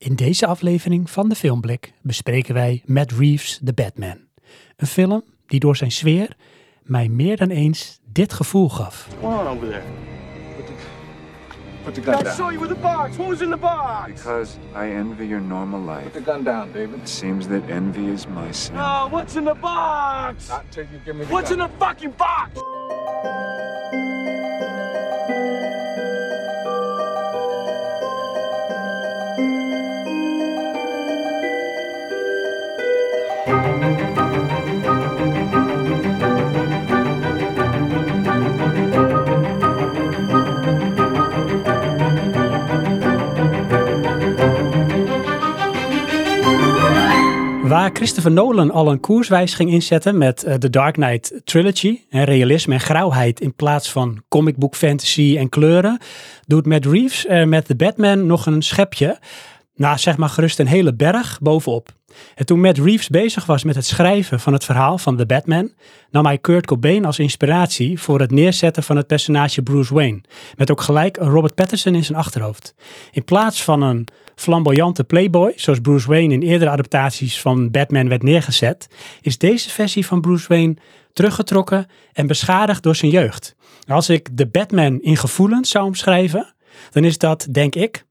[0.00, 4.16] In deze aflevering van de Filmblik bespreken wij Matt Reeves' The Batman.
[4.76, 6.36] Een film die door zijn sfeer
[6.82, 9.08] mij meer dan eens dit gevoel gaf.
[9.20, 9.82] What's over there?
[11.84, 12.34] Put the gun I down.
[12.34, 13.16] saw you with the box.
[13.16, 14.12] What was in the box?
[14.12, 16.10] Because I envy your normal life.
[16.10, 17.00] Put the gun down, David.
[17.00, 18.76] It seems that envy is my sin.
[18.76, 20.48] Oh, what's in the box?
[20.48, 22.60] Not until you give me the What's in the fucking box?
[47.70, 52.80] Waar Christopher Nolan al een koerswijziging inzette met eh, The Dark Knight Trilogy, realisme en
[52.80, 55.98] grauwheid in plaats van comic book fantasy en kleuren,
[56.46, 59.18] doet Matt Reeves er met The Batman nog een schepje,
[59.74, 61.88] nou zeg maar gerust een hele berg bovenop.
[62.34, 65.72] En toen Matt Reeves bezig was met het schrijven van het verhaal van The Batman,
[66.10, 70.20] nam hij Kurt Cobain als inspiratie voor het neerzetten van het personage Bruce Wayne,
[70.56, 72.74] met ook gelijk Robert Pattinson in zijn achterhoofd.
[73.12, 78.22] In plaats van een flamboyante playboy, zoals Bruce Wayne in eerdere adaptaties van Batman werd
[78.22, 78.88] neergezet,
[79.20, 80.76] is deze versie van Bruce Wayne
[81.12, 83.56] teruggetrokken en beschadigd door zijn jeugd.
[83.86, 86.54] Als ik de Batman in gevoelens zou omschrijven,
[86.90, 88.04] dan is dat, denk ik,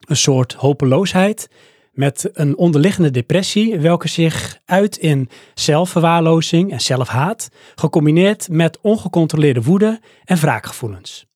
[0.00, 1.48] een soort hopeloosheid
[1.96, 10.00] met een onderliggende depressie, welke zich uit in zelfverwaarlozing en zelfhaat, gecombineerd met ongecontroleerde woede
[10.24, 11.26] en wraakgevoelens.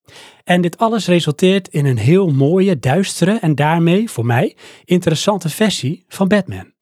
[0.45, 6.05] En dit alles resulteert in een heel mooie, duistere en daarmee, voor mij, interessante versie
[6.09, 6.73] van Batman.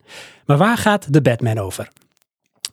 [0.47, 1.89] Maar waar gaat de Batman over?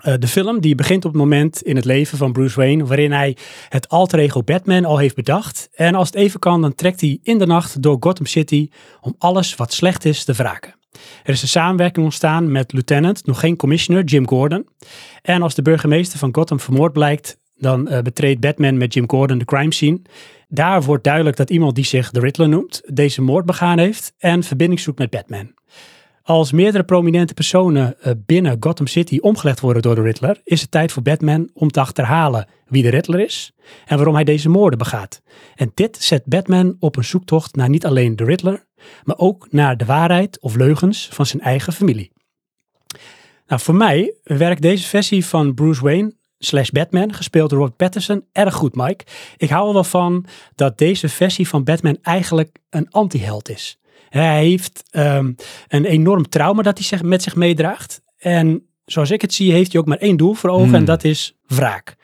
[0.04, 3.12] Uh, de film die begint op het moment in het leven van Bruce Wayne waarin
[3.12, 3.38] hij
[3.70, 5.70] het alter ego Batman al heeft bedacht.
[5.74, 8.70] En als het even kan, dan trekt hij in de nacht door Gotham City
[9.02, 10.76] om alles wat slecht is te wraken.
[11.24, 14.68] Er is een samenwerking ontstaan met lieutenant, nog geen commissioner, Jim Gordon.
[15.22, 19.38] En als de burgemeester van Gotham vermoord blijkt, dan uh, betreedt Batman met Jim Gordon
[19.38, 20.02] de crime scene.
[20.48, 24.44] Daar wordt duidelijk dat iemand die zich de Riddler noemt, deze moord begaan heeft en
[24.44, 25.54] verbinding zoekt met Batman.
[26.26, 30.72] Als meerdere prominente personen uh, binnen Gotham City omgelegd worden door de Riddler, is het
[30.72, 33.52] tijd voor Batman om te achterhalen wie de Riddler is
[33.86, 35.22] en waarom hij deze moorden begaat.
[35.56, 38.66] En dit zet Batman op een zoektocht naar niet alleen de Riddler,
[39.04, 42.12] maar ook naar de waarheid of leugens van zijn eigen familie.
[43.48, 48.26] Nou, voor mij werkt deze versie van Bruce Wayne slash Batman, gespeeld door Robert Pattinson,
[48.32, 49.06] erg goed, Mike.
[49.38, 50.26] Ik hou er wel van
[50.56, 53.80] dat deze versie van Batman eigenlijk een anti-held is.
[54.22, 55.36] Hij heeft um,
[55.68, 58.02] een enorm trauma dat hij zich, met zich meedraagt.
[58.18, 60.76] En zoals ik het zie, heeft hij ook maar één doel voor ogen Hmm.
[60.76, 61.96] en dat is wraak.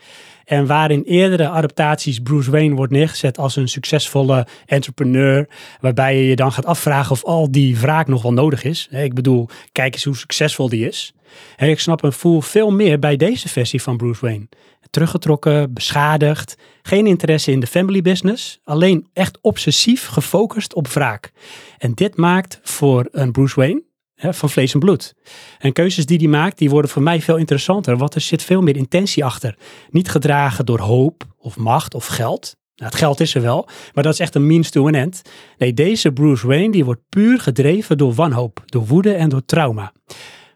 [0.45, 5.49] En waar in eerdere adaptaties Bruce Wayne wordt neergezet als een succesvolle entrepreneur,
[5.79, 8.87] waarbij je je dan gaat afvragen of al die wraak nog wel nodig is.
[8.91, 11.13] Ik bedoel, kijk eens hoe succesvol die is.
[11.57, 14.47] Ik snap en voel veel meer bij deze versie van Bruce Wayne.
[14.91, 21.31] Teruggetrokken, beschadigd, geen interesse in de family business, alleen echt obsessief gefocust op wraak.
[21.77, 23.83] En dit maakt voor een Bruce Wayne
[24.15, 25.13] hè, van vlees en bloed.
[25.59, 28.61] En keuzes die hij maakt, die worden voor mij veel interessanter, want er zit veel
[28.61, 29.57] meer intentie achter.
[29.89, 32.55] Niet gedragen door hoop of macht of geld.
[32.75, 35.21] Nou, het geld is er wel, maar dat is echt een means to an end.
[35.57, 39.93] Nee, deze Bruce Wayne die wordt puur gedreven door wanhoop, door woede en door trauma.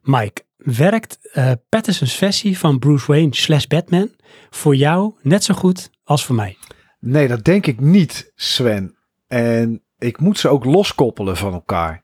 [0.01, 4.09] Mike, werkt uh, Patterson's versie van Bruce Wayne slash Batman
[4.49, 6.57] voor jou net zo goed als voor mij?
[6.99, 8.97] Nee, dat denk ik niet, Sven.
[9.27, 12.03] En ik moet ze ook loskoppelen van elkaar.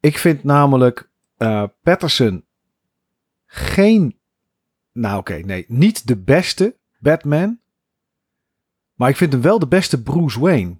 [0.00, 2.44] Ik vind namelijk uh, Patterson
[3.46, 4.18] geen,
[4.92, 7.60] nou oké, nee, niet de beste Batman.
[8.94, 10.78] Maar ik vind hem wel de beste Bruce Wayne.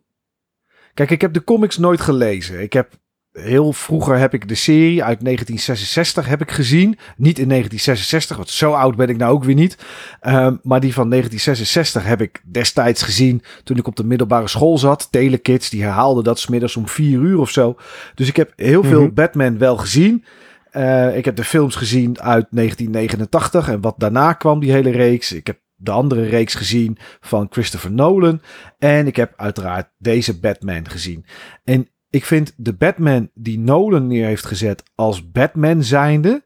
[0.95, 2.63] Kijk, ik heb de comics nooit gelezen.
[2.63, 2.99] Ik heb
[3.33, 6.99] heel vroeger heb ik de serie uit 1966 heb ik gezien.
[7.17, 9.79] Niet in 1966, want zo oud ben ik nou ook weer niet.
[10.23, 14.79] Um, maar die van 1966 heb ik destijds gezien toen ik op de middelbare school
[14.79, 15.09] zat.
[15.11, 17.77] Telekids, die herhaalden dat smiddags om vier uur of zo.
[18.15, 19.15] Dus ik heb heel veel mm-hmm.
[19.15, 20.25] Batman wel gezien.
[20.73, 25.33] Uh, ik heb de films gezien uit 1989 en wat daarna kwam die hele reeks.
[25.33, 28.41] Ik heb de andere reeks gezien van Christopher Nolan.
[28.79, 31.25] En ik heb uiteraard deze Batman gezien.
[31.65, 36.45] En ik vind de Batman die Nolan neer heeft gezet als Batman zijnde,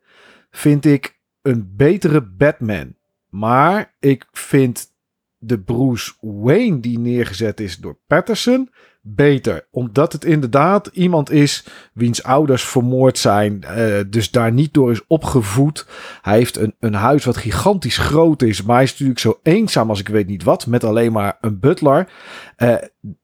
[0.51, 2.97] vind ik een betere Batman.
[3.29, 4.93] Maar ik vind
[5.39, 8.71] de Bruce Wayne die neergezet is door Patterson
[9.07, 9.67] beter.
[9.71, 13.63] Omdat het inderdaad iemand is wiens ouders vermoord zijn.
[13.65, 15.87] eh, dus daar niet door is opgevoed.
[16.23, 18.63] Hij heeft een, een huis wat gigantisch groot is.
[18.63, 20.67] Maar hij is natuurlijk zo eenzaam als ik weet niet wat.
[20.67, 22.09] Met alleen maar een butler.
[22.57, 22.75] Eh,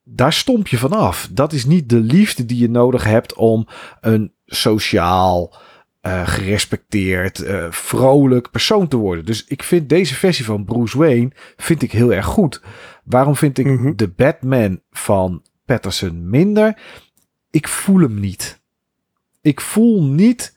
[0.04, 1.28] daar stomp je vanaf.
[1.32, 3.66] Dat is niet de liefde die je nodig hebt om
[4.00, 5.54] een sociaal,
[6.00, 9.24] eh, gerespecteerd, vrolijk persoon te worden.
[9.24, 12.62] Dus ik vind deze versie van Bruce Wayne vind ik heel erg goed.
[13.04, 13.92] Waarom vind ik Mhm.
[13.96, 15.42] de Batman van
[16.12, 16.78] Minder?
[17.50, 18.60] Ik voel hem niet.
[19.40, 20.56] Ik voel niet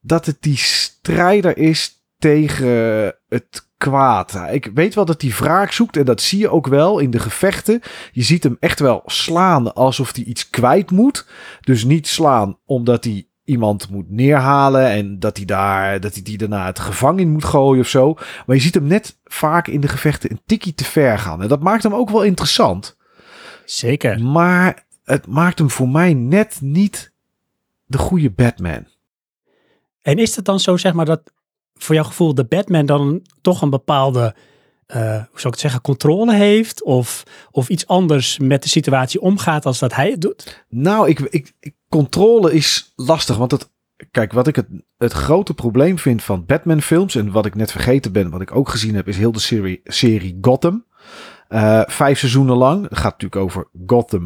[0.00, 4.40] dat het die strijder is tegen het kwaad.
[4.50, 7.18] Ik weet wel dat hij wraak zoekt en dat zie je ook wel in de
[7.18, 7.80] gevechten.
[8.12, 11.26] Je ziet hem echt wel slaan alsof hij iets kwijt moet.
[11.60, 16.38] Dus niet slaan omdat hij iemand moet neerhalen en dat hij daar dat hij die
[16.38, 18.14] daarna het gevangen in moet gooien of zo.
[18.46, 21.42] Maar je ziet hem net vaak in de gevechten een tikkie te ver gaan.
[21.42, 22.96] En dat maakt hem ook wel interessant.
[23.64, 24.22] Zeker.
[24.22, 27.12] Maar het maakt hem voor mij net niet
[27.86, 28.86] de goede Batman.
[30.02, 31.22] En is het dan zo, zeg maar, dat
[31.74, 34.34] voor jouw gevoel de Batman dan toch een bepaalde,
[34.86, 36.82] eh, hoe zou ik het zeggen, controle heeft?
[36.82, 40.64] Of, of iets anders met de situatie omgaat als dat hij het doet?
[40.68, 43.36] Nou, ik, ik, ik- controle is lastig.
[43.36, 43.70] Want het,
[44.10, 44.66] kijk, wat ik het,
[44.98, 47.14] het grote probleem vind van Batman films.
[47.14, 49.80] En wat ik net vergeten ben, wat ik ook gezien heb, is heel de serie,
[49.84, 50.84] serie Gotham.
[51.54, 52.82] Eh, vijf seizoenen lang.
[52.88, 54.22] Het gaat natuurlijk over Gotham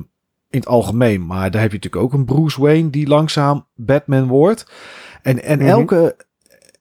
[0.50, 1.26] in het algemeen.
[1.26, 4.70] Maar daar heb je natuurlijk ook een Bruce Wayne die langzaam Batman wordt.
[5.22, 5.68] En, en Mhm.
[5.68, 6.16] elke,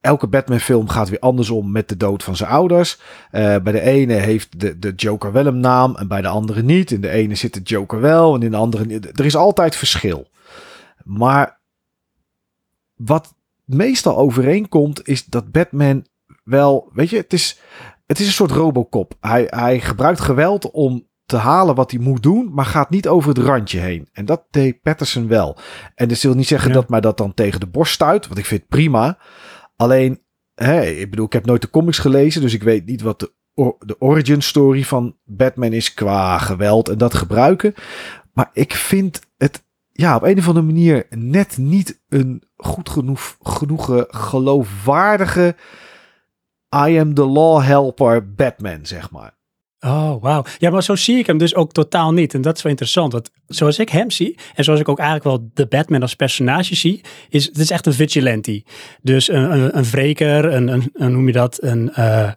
[0.01, 2.99] elke Batman film gaat weer andersom met de dood van zijn ouders.
[3.31, 6.63] Eh, bij de ene heeft de, de Joker wel een naam en bij de andere
[6.63, 6.91] niet.
[6.91, 9.19] In de ene zit de Joker wel en in de andere niet.
[9.19, 10.27] Er is altijd verschil.
[11.03, 11.59] Maar
[12.95, 13.35] wat
[13.65, 16.05] meestal overeenkomt is dat Batman
[16.43, 17.59] wel, weet je, het is,
[18.07, 19.13] het is een soort Robocop.
[19.19, 23.29] Hij, hij gebruikt geweld om te halen wat hij moet doen, maar gaat niet over
[23.29, 24.09] het randje heen.
[24.13, 25.57] En dat deed Patterson wel.
[25.95, 26.75] En dat wil niet zeggen Ja.
[26.75, 29.17] dat mij dat dan tegen de borst stuit, want ik vind het prima.
[29.75, 30.21] Alleen,
[30.97, 33.75] ik bedoel, ik heb nooit de comics gelezen, dus ik weet niet wat de, or-
[33.79, 37.73] de origin story van Batman is qua geweld en dat gebruiken.
[38.33, 43.37] Maar ik vind het ja, op een of andere manier net niet een goed genoeg,
[43.41, 45.55] genoeg geloofwaardige
[46.75, 49.35] I am the law helper Batman, zeg maar.
[49.79, 50.43] Oh, wauw.
[50.57, 52.33] Ja, maar zo zie ik hem dus ook totaal niet.
[52.33, 53.11] En dat is wel interessant.
[53.11, 56.75] Want zoals ik hem zie, en zoals ik ook eigenlijk wel de Batman als personage
[56.75, 58.63] zie, is het is echt een vigilante.
[59.01, 61.63] Dus een, een, een wreker, een, een, een, hoe noem je dat?
[61.63, 62.31] Een, eh,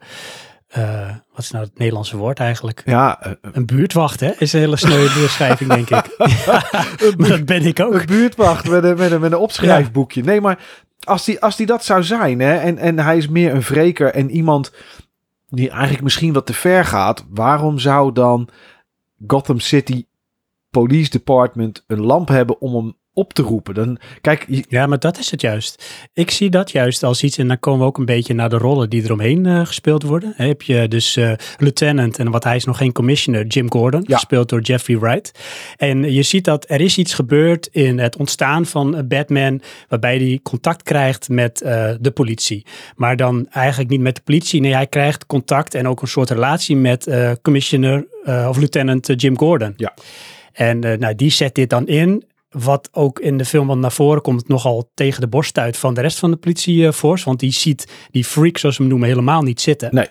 [0.68, 2.82] eh, wat is nou het Nederlandse woord eigenlijk?
[2.84, 4.30] Ja, eh, Een buurtwacht, hè?
[4.38, 6.16] Is een hele sneuwe beschrijving, denk ik.
[6.46, 6.62] Ja,
[7.16, 7.94] maar dat ben ik ook.
[7.94, 10.22] een buurtwacht met een, met een, met een opschrijfboekje.
[10.22, 10.58] Nee, maar
[11.00, 14.14] als die, als die dat zou zijn, hè, en, en hij is meer een wreker
[14.14, 14.72] en iemand
[15.48, 18.48] die eigenlijk misschien wat te ver gaat, waarom zou dan
[19.26, 20.06] Gotham City
[20.70, 23.74] Police Department een lamp hebben om hem op te roepen?
[23.74, 25.84] Dan, kijk, je- Ja, maar dat is het juist.
[26.12, 28.56] Ik zie dat juist als iets, en dan komen we ook een beetje naar de
[28.58, 30.32] rollen die eromheen eh gespeeld worden.
[30.36, 34.14] Heb je dus eh, Lieutenant, en wat hij is nog geen commissioner, Jim Gordon, Ja.
[34.16, 35.38] gespeeld door Jeffrey Wright.
[35.76, 40.16] En je ziet dat er is iets gebeurd in het ontstaan van eh, Batman, waarbij
[40.16, 41.58] hij contact krijgt met
[42.00, 42.66] de politie.
[42.96, 46.30] Maar dan eigenlijk niet met de politie, nee, hij krijgt contact en ook een soort
[46.30, 47.08] relatie met
[47.42, 48.06] commissioner
[48.48, 49.72] of lieutenant Jim Gordon.
[49.76, 49.94] Ja.
[50.52, 52.24] En nou, die zet dit dan in.
[52.50, 55.94] Wat ook in de film wat naar voren komt, nogal tegen de borst uit van
[55.94, 57.24] de rest van de politieforce.
[57.24, 59.94] Want die ziet die freak, zoals ze hem noemen, helemaal niet zitten.
[59.94, 60.08] Nee.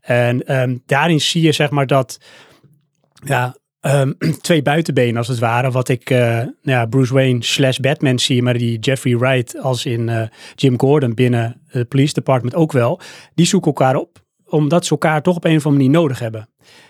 [0.00, 2.18] En ehm, daarin zie je zeg maar dat
[3.24, 5.70] ja, ehm, twee buitenbenen als het ware.
[5.70, 9.86] Wat ik eh, nou ja, Bruce Wayne slash Batman zie, maar die Jeffrey Wright als
[9.86, 10.22] in eh,
[10.54, 13.00] Jim Gordon binnen het police department ook wel.
[13.34, 16.48] Die zoeken elkaar op, omdat ze elkaar toch op een of andere manier nodig hebben.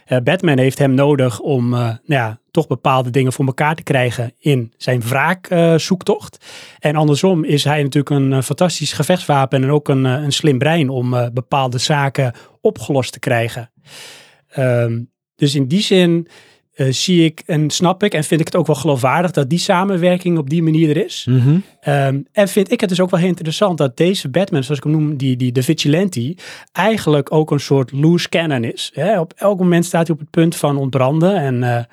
[0.08, 3.82] Eh, Batman heeft hem nodig om eh, nou ja, toch bepaalde dingen voor elkaar te
[3.82, 6.44] krijgen in zijn wraakzoektocht.
[6.78, 11.30] en andersom is hij natuurlijk een eh, fantastisch gevechtswapen en ook een, slim brein om
[11.32, 13.70] bepaalde zaken opgelost te krijgen.
[14.48, 15.02] Ehm,
[15.36, 16.28] dus in die zin
[16.78, 19.58] eh, zie ik en snap ik en vind ik het ook wel geloofwaardig dat die
[19.58, 21.26] samenwerking op die manier er is.
[21.80, 24.84] Ehm, en vind ik het dus ook wel heel interessant dat deze Batman, zoals ik
[24.84, 26.36] hem noem, die, die de vigilante,
[26.72, 28.90] eigenlijk ook een soort loose cannon is.
[28.94, 29.20] Hè?
[29.20, 31.84] Op elk moment staat hij op het punt van ontbranden en eh,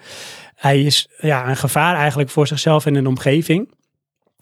[0.56, 3.70] hij is ja, een gevaar eigenlijk voor zichzelf en een omgeving.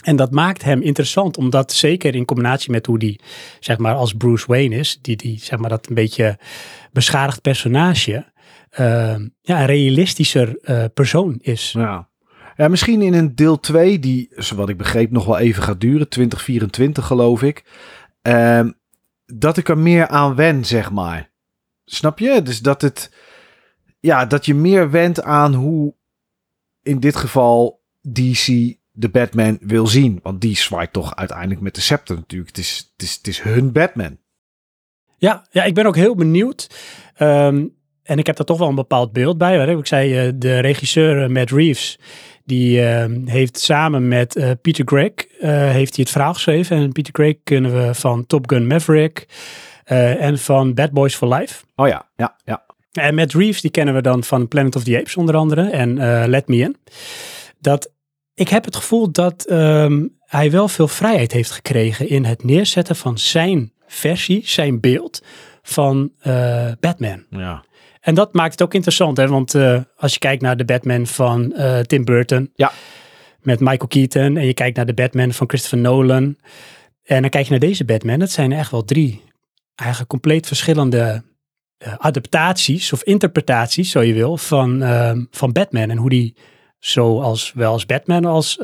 [0.04, 3.20] En dat maakt hem interessant, omdat zeker in combinatie met hoe die,
[3.60, 6.38] zeg maar, als Bruce Wayne is, die, die zeg maar, dat een beetje
[6.92, 8.26] beschadigd personage,
[9.42, 11.72] ja, een realistischer eh, persoon is.
[11.72, 12.10] Ja.
[12.56, 16.10] ja, misschien in een deel 2, die, wat ik begreep, nog wel even gaat duren.
[16.10, 17.64] 2024 geloof ik.
[18.22, 18.72] Ehm,
[19.26, 21.32] dat ik er meer aan wen, zeg maar.
[21.86, 22.42] Snap je?
[22.42, 23.12] Dus dat het...
[24.00, 25.96] Ja, dat je meer went aan hoe
[26.82, 28.46] in dit geval DC
[28.92, 30.20] de Batman wil zien.
[30.24, 32.50] Want die zwaait toch uiteindelijk met de scepter natuurlijk.
[32.50, 34.18] Het is, het is, het is hun Batman.
[35.18, 36.70] Ja, ja, ik ben ook heel benieuwd.
[37.16, 37.66] Ehm,
[38.04, 39.58] en ik heb daar toch wel een bepaald beeld bij.
[39.58, 39.78] Hè.
[39.78, 42.00] Ik zei, eh, de regisseur eh, Matt Reeves,
[42.46, 46.78] die ehm, heeft samen met eh, Peter eh, heeft hij het verhaal geschreven.
[46.78, 49.28] En Peter Craig kennen we van Top Gun Maverick
[49.84, 51.64] eh, en van Bad Boys for Life.
[51.76, 52.66] Oh ja, ja, ja.
[52.92, 55.98] En Matt Reeves, die kennen we dan van Planet of the Apes onder andere en
[55.98, 56.78] eh, Let Me In.
[57.60, 57.92] Dat,
[58.34, 62.96] ik heb het gevoel dat ehm, hij wel veel vrijheid heeft gekregen in het neerzetten
[62.96, 65.24] van zijn versie, zijn beeld
[65.62, 67.24] van eh, Batman.
[67.30, 67.64] ja.
[68.04, 69.28] En dat maakt het ook interessant, hè?
[69.28, 72.72] want eh, als je kijkt naar de Batman van eh, Tim Burton Ja.
[73.42, 76.38] met Michael Keaton en je kijkt naar de Batman van Christopher Nolan
[77.04, 79.22] en dan kijk je naar deze Batman, dat zijn echt wel drie
[79.76, 81.24] eigenlijk compleet verschillende
[81.78, 84.84] eh, adaptaties of interpretaties, zo je wil, van,
[85.32, 86.36] van Batman en hoe die
[86.80, 88.56] zoals wel als Batman als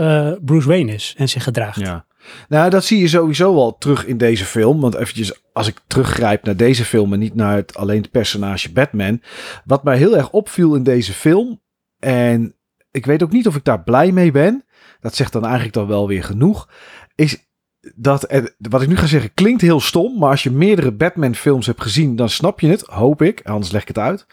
[0.42, 1.80] Bruce Wayne is en zich gedraagt.
[1.80, 2.06] Ja.
[2.50, 4.82] Nou, dat zie je sowieso wel terug in deze film.
[4.82, 8.72] Want eventjes, als ik teruggrijp naar deze film en niet naar het, alleen het personage
[8.72, 9.22] Batman.
[9.66, 11.62] Wat mij heel erg opviel in deze film,
[12.00, 12.56] en
[12.92, 14.64] ik weet ook niet of ik daar blij mee ben.
[15.00, 16.70] Dat zegt dan eigenlijk dan wel weer genoeg.
[17.16, 17.48] Is
[17.96, 20.20] dat, wat ik nu ga zeggen, klinkt heel stom.
[20.20, 22.82] Maar als je meerdere Batman films hebt gezien, dan snap je het.
[22.82, 24.26] Hoop ik, anders leg ik het uit.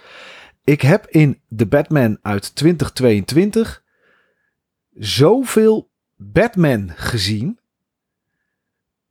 [0.64, 3.82] Ik heb in de Batman uit 2022
[4.94, 7.58] zoveel Batman gezien.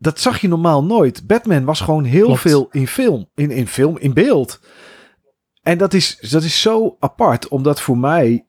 [0.05, 1.27] Dat zag je normaal nooit.
[1.27, 2.41] Batman was gewoon heel Klopt.
[2.41, 4.59] veel in film, in, in film, in beeld.
[5.61, 8.45] En dat is, dat is zo apart, omdat voor mij,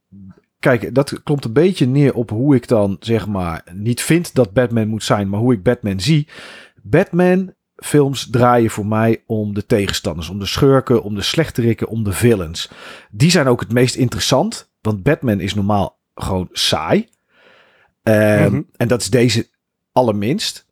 [0.58, 4.52] kijk, dat komt een beetje neer op hoe ik dan, zeg maar, niet vind dat
[4.52, 6.28] Batman moet zijn, maar hoe ik Batman zie.
[6.82, 12.04] Batman films draaien voor mij om de tegenstanders, om de schurken, om de slechterikken, om
[12.04, 12.70] de villains.
[13.10, 17.08] Die zijn ook het meest interessant, want Batman is normaal gewoon saai.
[18.02, 18.62] Ehm, Mhm.
[18.76, 19.48] En dat is deze
[19.92, 20.65] allerminst.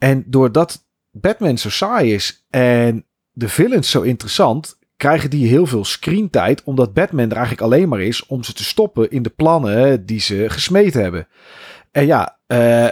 [0.00, 5.84] En doordat Batman zo saai is en de villains zo interessant, krijgen die heel veel
[5.84, 10.06] screentijd, omdat Batman er eigenlijk alleen maar is om ze te stoppen in de plannen
[10.06, 11.28] die ze gesmeed hebben.
[11.90, 12.88] En ja, eh,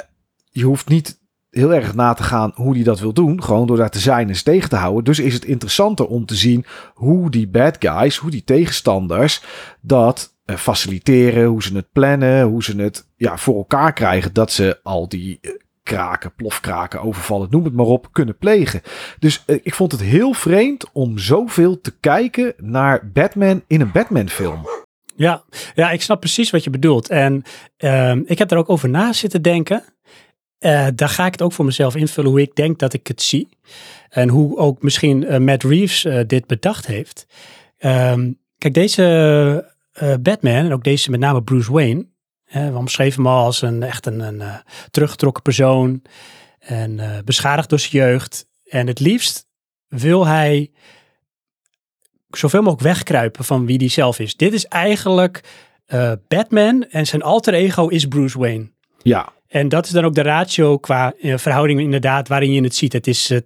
[0.51, 1.19] je hoeft niet
[1.51, 4.29] heel erg na te gaan hoe die dat wil doen, gewoon door daar te zijn
[4.29, 5.05] en ze tegen te houden.
[5.05, 9.43] Dus is het interessanter om te zien hoe die bad guys, hoe die tegenstanders
[9.81, 14.53] dat eh, faciliteren, hoe ze het plannen, hoe ze het ja, voor elkaar krijgen dat
[14.53, 15.51] ze al die eh,
[15.89, 18.83] kraken, plofkraken, overvallen, noem het maar op, kunnen plegen.
[19.19, 23.93] Dus eh, ik vond het heel vreemd om zoveel te kijken naar Batman in een
[23.93, 24.67] Batman film.
[25.17, 27.09] Ja, ja, ik snap precies wat je bedoelt.
[27.09, 27.43] En
[27.77, 29.85] ehm, ik heb er ook over na zitten denken.
[30.59, 33.23] Eh, daar ga ik het ook voor mezelf invullen hoe ik denk dat ik het
[33.23, 33.49] zie.
[34.09, 37.27] En hoe ook misschien eh, Matt Reeves dit bedacht heeft.
[37.79, 39.77] Ehm, kijk, deze
[40.21, 42.07] Batman en ook deze met name Bruce Wayne.
[42.51, 44.55] We omschreven hem al als een echt een, een eh,
[44.91, 46.03] teruggetrokken persoon.
[46.59, 48.47] En eh, beschadigd door zijn jeugd.
[48.65, 49.47] En het liefst
[49.89, 50.71] wil hij
[52.31, 54.37] zoveel mogelijk wegkruipen van wie die zelf is.
[54.37, 55.41] Dit is eigenlijk
[55.87, 58.71] eh, Batman en zijn alter ego is Bruce Wayne.
[59.03, 62.93] Ja, En dat is dan ook de ratio qua verhouding inderdaad waarin je het ziet.
[62.93, 63.39] Het is eh,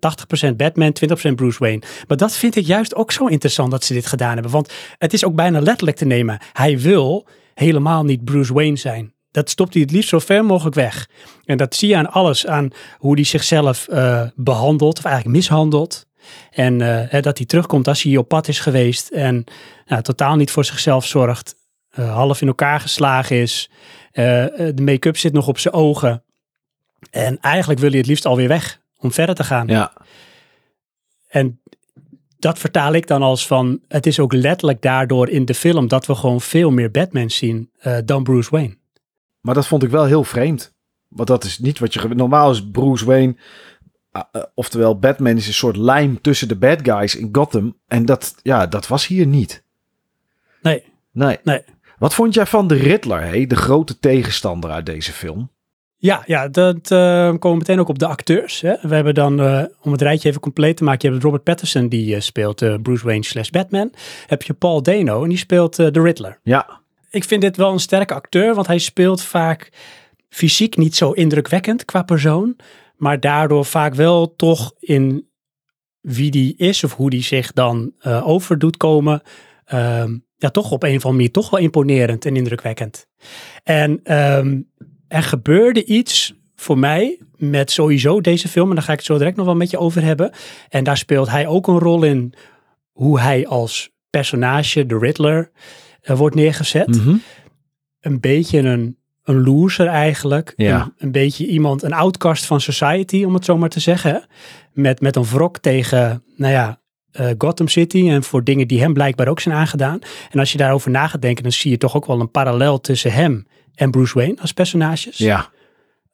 [0.50, 0.94] 80% Batman,
[1.30, 1.82] 20% Bruce Wayne.
[2.08, 4.52] Maar dat vind ik juist ook zo interessant dat ze dit gedaan hebben.
[4.52, 6.38] Want het is ook bijna letterlijk te nemen.
[6.52, 9.14] Hij wil helemaal niet Bruce Wayne zijn.
[9.30, 11.08] Dat stopt hij het liefst zo ver mogelijk weg.
[11.44, 12.46] En dat zie je aan alles.
[12.46, 16.06] Aan hoe hij zichzelf eh, behandelt, of eigenlijk mishandelt.
[16.50, 19.08] En eh, dat hij terugkomt als hij op pad is geweest.
[19.08, 19.44] En
[19.86, 21.56] nou, totaal niet voor zichzelf zorgt.
[21.90, 23.70] eh, half in elkaar geslagen is.
[24.12, 26.24] De make-up zit nog op zijn ogen.
[27.10, 29.66] En eigenlijk wil hij het liefst alweer weg om verder te gaan.
[29.66, 29.92] ja.
[31.28, 31.61] En
[32.42, 36.06] dat vertaal ik dan als van, het is ook letterlijk daardoor in de film dat
[36.06, 38.76] we gewoon veel meer Batman zien eh, dan Bruce Wayne.
[39.40, 40.74] Maar dat vond ik wel heel vreemd.
[41.08, 42.08] Want dat is niet wat je...
[42.08, 43.36] Normaal is Bruce Wayne...
[44.10, 47.78] ah, eh, oftewel, Batman is een soort lijm tussen de bad guys in Gotham.
[47.86, 49.64] En dat, ja, dat was hier niet.
[50.62, 51.38] Nee, Nee.
[51.44, 51.64] nee.
[51.98, 53.46] Wat vond jij van de Riddler, hé?
[53.46, 55.50] de grote tegenstander uit deze film?
[56.02, 58.60] Ja, ja dat eh, komen we meteen ook op de acteurs.
[58.60, 58.74] Hè.
[58.80, 61.88] We hebben dan, eh, om het rijtje even compleet te maken, je hebt Robert Pattinson
[61.88, 63.92] die eh, speelt Bruce Wayne slash Batman.
[64.26, 66.38] Heb je Paul Dano en die speelt de Riddler.
[66.42, 66.80] Ja,
[67.10, 69.72] Ik vind dit wel een sterke acteur, want hij speelt vaak
[70.28, 72.56] fysiek niet zo indrukwekkend qua persoon,
[72.96, 75.28] maar daardoor vaak wel toch in
[76.00, 79.22] wie die is of hoe die zich dan eh, over doet komen,
[79.64, 83.06] ehm, ja, toch op een of andere manier toch wel imponerend en indrukwekkend.
[83.62, 84.60] En ehm,
[85.12, 89.18] er gebeurde iets voor mij met sowieso deze film, en daar ga ik het zo
[89.18, 90.32] direct nog wel met je over hebben.
[90.68, 92.34] En daar speelt hij ook een rol in
[92.92, 95.50] hoe hij als personage, de Riddler,
[96.00, 96.88] eh, wordt neergezet.
[96.88, 97.16] Mhm.
[98.00, 100.52] een beetje een, een loser eigenlijk.
[100.56, 100.80] Ja.
[100.80, 104.26] Een, een beetje iemand, een outcast van society, om het zo maar te zeggen.
[104.72, 108.92] Met, met een wrok tegen, nou ja, eh, Gotham City en voor dingen die hem
[108.92, 109.98] blijkbaar ook zijn aangedaan.
[110.30, 112.80] En als je daarover na gaat denken, dan zie je toch ook wel een parallel
[112.80, 113.46] tussen hem
[113.82, 115.18] en Bruce Wayne als personages.
[115.18, 115.50] Ja.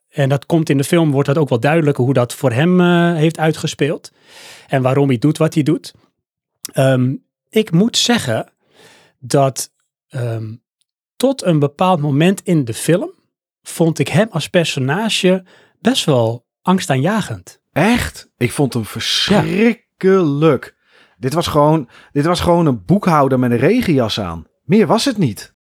[0.08, 2.80] En dat komt in de film, wordt dat ook wel duidelijker hoe dat voor hem
[2.80, 4.12] eh, heeft uitgespeeld.
[4.66, 5.94] En waarom hij doet wat hij doet.
[6.72, 7.14] Ehm,
[7.48, 8.52] ik moet zeggen
[9.18, 9.72] dat
[10.08, 10.54] ehm,
[11.16, 13.10] tot een bepaald moment in de film
[13.62, 15.44] vond ik hem als personage
[15.80, 17.60] best wel angstaanjagend.
[17.72, 18.30] Echt?
[18.36, 20.76] Ik vond hem verschrikkelijk.
[21.16, 24.46] Dit, was gewoon, dit was gewoon een boekhouder met een regenjas aan.
[24.64, 25.56] Meer was het niet.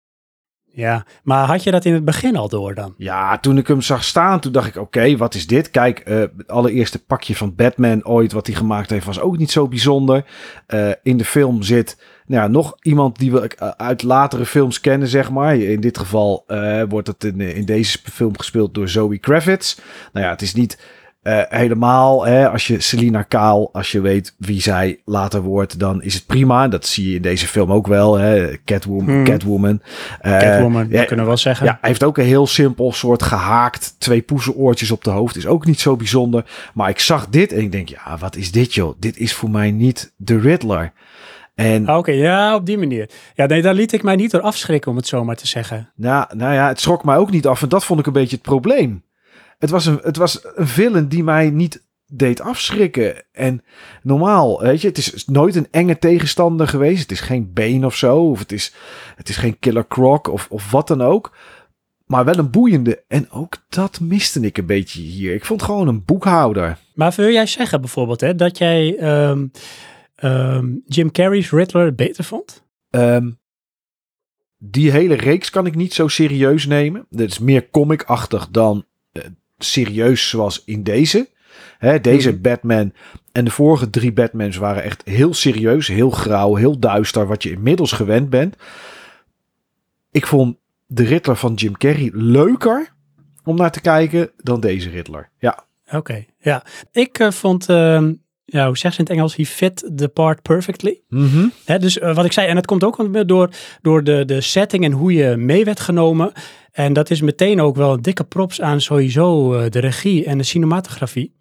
[0.77, 2.95] Ja, maar had je dat in het begin al door dan?
[2.97, 5.71] Ja, toen ik hem zag staan, toen dacht ik, oké, wat is dit?
[5.71, 9.51] Kijk, eh, het allereerste pakje van Batman ooit wat hij gemaakt heeft, was ook niet
[9.51, 10.25] zo bijzonder.
[10.67, 14.81] Eh, in de film zit nou ja, nog iemand die we eh, uit latere films
[14.81, 15.57] kennen, zeg maar.
[15.57, 16.45] In dit geval
[16.89, 19.79] wordt het in, in deze film gespeeld door Zoe Kravitz.
[20.13, 20.79] Nou ja, het is niet
[21.27, 26.03] eh, helemaal, hè, als je Selina Kaal, als je weet wie zij later wordt, dan
[26.03, 26.69] is het prima.
[26.69, 28.57] Dat zie je in deze film ook wel, hè.
[28.65, 29.05] Catwoman.
[29.15, 29.25] Hmm.
[29.25, 29.83] Catwoman.
[30.21, 31.67] Eh, Catwoman, ja, kunnen we wel zeggen.
[31.67, 33.95] ja, hij heeft ook een heel simpel soort gehaakt.
[33.99, 35.37] Twee poezenoortjes op de hoofd.
[35.37, 36.45] Is ook niet zo bijzonder.
[36.75, 38.97] Maar ik zag dit en ik denk, ja, wat is dit joh?
[38.99, 40.93] Dit is voor mij niet de Riddler.
[41.55, 43.11] En Ah, Oké, ja, op die manier.
[43.35, 45.91] Ja, nee, daar liet ik mij niet door afschrikken, om het zo maar te zeggen.
[45.95, 47.63] nou, nou ja, het schrok mij ook niet af.
[47.63, 49.03] En dat vond ik een beetje het probleem.
[49.59, 53.25] Het was een, het was een villain die mij niet deed afschrikken.
[53.33, 53.65] En
[54.03, 57.03] normaal, weet je, het is nooit een enge tegenstander geweest.
[57.03, 58.31] Het is geen Bane of zo.
[58.31, 58.75] Of het is,
[59.17, 61.37] het is geen Killer Croc of, of wat dan ook.
[62.07, 63.05] Maar wel een boeiende.
[63.09, 65.35] En ook dat miste ik een beetje hier.
[65.35, 66.79] Ik vond gewoon een boekhouder.
[66.95, 69.47] Maar wil jij zeggen bijvoorbeeld hè, dat jij ehm,
[70.15, 72.65] ehm, Jim Carrey's Riddler beter vond?
[72.91, 73.31] Ehm,
[74.59, 77.07] die hele reeks kan ik niet zo serieus nemen.
[77.11, 78.85] Dat is meer comic-achtig dan
[79.59, 81.29] serieus zoals in deze.
[81.79, 82.41] Hè, deze Mhm.
[82.41, 82.93] Batman
[83.33, 87.51] en de vorige drie Batmans waren echt heel serieus, heel grauw, heel duister, wat je
[87.51, 88.57] inmiddels gewend bent.
[90.11, 92.93] Ik vond de Riddler van Jim Carrey leuker
[93.45, 95.31] om naar te kijken dan deze Riddler.
[95.39, 96.65] Ja, Oké, ja.
[96.93, 98.13] Ik eh, vond, ehm,
[98.45, 101.01] ja, hoe zeg ze in het Engels, he fit the part perfectly.
[101.09, 101.47] Mhm.
[101.65, 103.51] Hè, dus eh, wat ik zei, en dat komt ook door,
[103.83, 106.33] door de, de setting en hoe je mee werd genomen.
[106.77, 110.39] En dat is meteen ook wel een dikke props aan sowieso eh, de regie en
[110.39, 111.35] de cinematografie.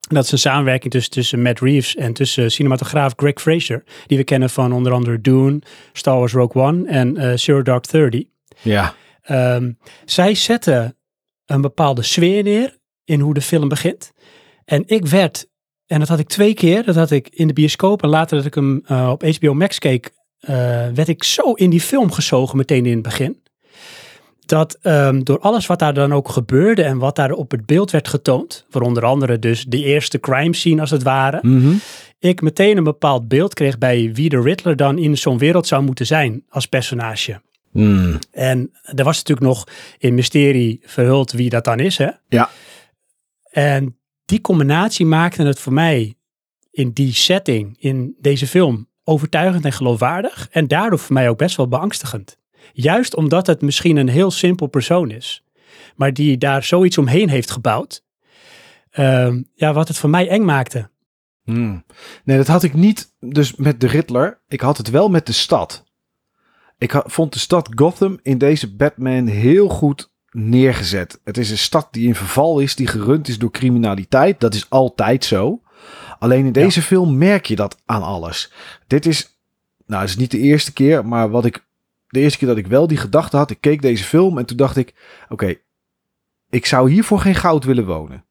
[0.00, 3.84] Dat is een samenwerking tussen, tussen Matt Reeves en tussen cinematograaf Greg Fraser.
[4.06, 5.58] Die we kennen van onder andere Dune,
[5.92, 8.26] Star Wars Rogue One en eh Zero Dark Thirty.
[8.62, 8.94] ja.
[9.22, 9.72] Ehm,
[10.04, 10.96] zij zetten
[11.46, 14.12] een bepaalde sfeer neer in hoe de film begint.
[14.64, 15.46] En ik werd,
[15.86, 18.46] en dat had ik twee keer, dat had ik in de bioscoop en later dat
[18.46, 20.10] ik hem eh, op HBO Max keek,
[20.94, 23.44] werd ik zo in die film gezogen meteen in het begin.
[24.46, 27.90] Dat ehm, door alles wat daar dan ook gebeurde en wat daar op het beeld
[27.90, 31.74] werd getoond, voor onder andere dus de eerste crime scene als het ware, Mhm.
[32.18, 35.82] ik meteen een bepaald beeld kreeg bij wie de Riddler dan in zo'n wereld zou
[35.82, 37.40] moeten zijn als personage.
[37.72, 38.18] Mm.
[38.30, 39.64] En er was natuurlijk nog
[39.98, 41.98] in mysterie verhuld wie dat dan is.
[41.98, 42.08] Hè?
[42.28, 42.50] Ja.
[43.50, 46.14] En die combinatie maakte het voor mij
[46.70, 50.48] in die setting, in deze film, overtuigend en geloofwaardig.
[50.50, 52.38] En daardoor voor mij ook best wel beangstigend.
[52.72, 55.44] Juist omdat het misschien een heel simpel persoon is,
[55.96, 58.04] maar die daar zoiets omheen heeft gebouwd.
[58.90, 60.90] Ehm, ja, wat het voor mij eng maakte.
[61.44, 61.84] Hmm.
[62.24, 64.40] Nee, dat had ik niet dus met de Riddler.
[64.48, 65.84] Ik had het wel met de stad.
[66.78, 71.20] Ik vond de stad Gotham in deze Batman heel goed neergezet.
[71.24, 74.40] Het is een stad die in verval is, die gerund is door criminaliteit.
[74.40, 75.62] Dat is altijd zo.
[76.18, 78.52] Alleen in deze film merk je dat aan alles.
[78.86, 79.38] Dit is,
[79.86, 81.65] nou, het is niet de eerste keer, maar wat ik,
[82.16, 84.56] de eerste keer dat ik wel die gedachte had, ik keek deze film en toen
[84.56, 84.94] dacht ik,
[85.28, 85.54] oké,
[86.50, 88.24] ik zou hier voor geen goud willen wonen.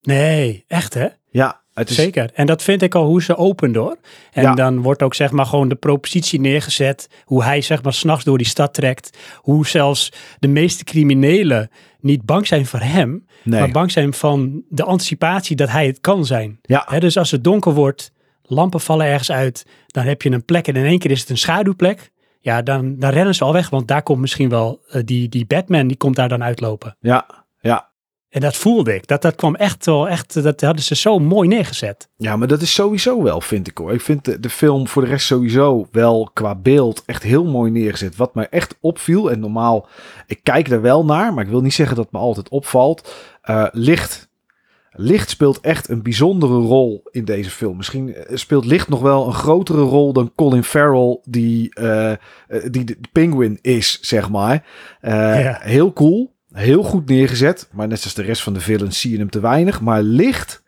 [0.00, 1.08] Nee, echt hè?
[1.30, 2.30] Ja, is, Zeker.
[2.34, 3.96] En dat vind ik al hoe ze opent hoor.
[4.32, 4.54] En Ja.
[4.54, 7.08] dan wordt ook zeg maar gewoon de propositie neergezet.
[7.24, 9.18] Hoe hij zeg maar s'nachts door die stad trekt.
[9.36, 13.26] Hoe zelfs de meeste criminelen niet bang zijn voor hem.
[13.42, 13.60] nee.
[13.60, 16.58] Maar bang zijn van de anticipatie dat hij het kan zijn.
[16.62, 16.98] Ja.
[16.98, 19.66] Dus als het donker wordt, lampen vallen ergens uit.
[19.86, 22.10] Dan heb je een plek en in één keer is het een schaduwplek.
[22.42, 23.70] Ja, dan, dan rennen ze al weg.
[23.70, 26.96] Want daar komt misschien wel eh, die, die Batman, die komt daar dan uitlopen.
[27.00, 27.26] Ja,
[27.60, 27.88] ja.
[28.28, 29.06] En dat voelde ik.
[29.06, 32.08] Dat, dat kwam echt wel, echt, dat hadden ze zo mooi neergezet.
[32.16, 33.92] Ja, maar dat is sowieso wel, vind ik hoor.
[33.92, 37.70] Ik vind de, de film voor de rest sowieso wel qua beeld echt heel mooi
[37.70, 38.16] neergezet.
[38.16, 39.88] Wat mij echt opviel, en normaal,
[40.26, 43.14] ik kijk er wel naar, maar ik wil niet zeggen dat me altijd opvalt.
[43.42, 44.28] eh, licht.
[45.00, 47.76] Licht speelt echt een bijzondere rol in deze film.
[47.76, 52.16] Misschien eh, speelt licht nog wel een grotere rol dan Colin Farrell, die, eh, eh,
[52.70, 54.66] die de penguin is, zeg maar.
[55.00, 55.58] Ja.
[55.62, 57.68] Heel cool, heel goed neergezet.
[57.72, 59.80] Maar net zoals de rest van de villains zie je hem te weinig.
[59.80, 60.59] Maar licht,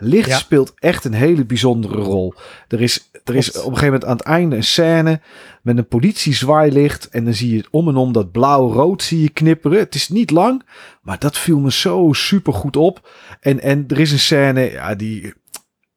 [0.00, 0.36] licht Ja.
[0.38, 2.34] speelt echt een hele bijzondere rol.
[2.68, 5.20] Er is, er is op een gegeven moment aan het einde een scène
[5.62, 7.08] met een politiezwaailicht.
[7.08, 9.78] En dan zie je om en om dat blauw-rood zie je knipperen.
[9.78, 10.62] Het is niet lang,
[11.02, 13.10] maar dat viel me zo super goed op.
[13.40, 15.34] En, en er is een scène, ja, die.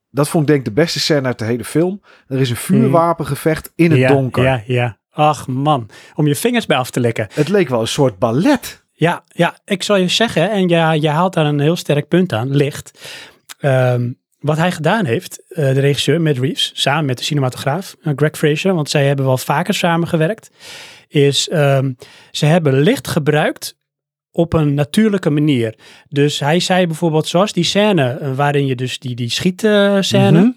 [0.10, 2.02] Dat vond ik denk ik de beste scène uit de hele film.
[2.28, 4.44] Er is een vuurwapengevecht in het ja, donker.
[4.44, 4.98] Ja, ja.
[5.12, 7.28] Ach man, om je vingers bij af te likken.
[7.34, 8.84] Het leek wel een soort ballet.
[8.92, 12.34] Ja, ja, ik zal je zeggen, en ja, je haalt daar een heel sterk punt
[12.34, 13.00] aan, licht.
[13.64, 18.14] Ehm, wat hij gedaan heeft, eh, de regisseur Matt Reeves, samen met de cinematograaf eh,
[18.16, 20.50] Greg Fraser, want zij hebben wel vaker samengewerkt,
[21.08, 21.94] is ehm,
[22.32, 23.78] ze hebben licht gebruikt
[24.32, 25.76] op een natuurlijke manier.
[26.10, 30.52] Dus hij zei bijvoorbeeld, zoals die scène eh, waarin je dus die, die schietscène, Mhm.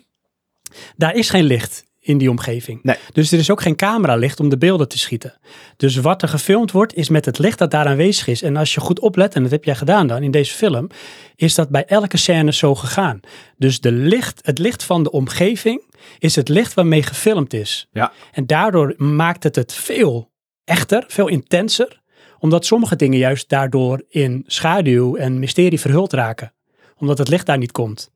[0.96, 2.80] daar is geen licht in die omgeving.
[2.82, 2.96] Nee.
[3.12, 5.34] Dus er is ook geen cameralicht om de beelden te schieten.
[5.76, 8.42] Dus wat er gefilmd wordt, is met het licht dat daar aanwezig is.
[8.42, 10.88] En als je goed oplet, en dat heb jij gedaan dan in deze film,
[11.36, 13.20] is dat bij elke scène zo gegaan.
[13.56, 15.82] Dus de licht, het licht van de omgeving
[16.18, 17.88] is het licht waarmee gefilmd is.
[17.92, 18.12] Ja.
[18.32, 20.30] En daardoor maakt het het veel
[20.64, 22.02] echter, veel intenser,
[22.38, 26.52] omdat sommige dingen juist daardoor in schaduw en mysterie verhuld raken.
[26.96, 28.10] Omdat het licht daar niet komt.